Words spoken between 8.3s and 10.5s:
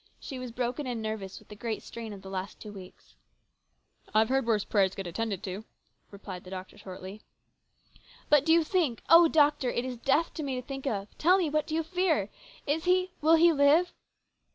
But do you think oh, doctor, it is death to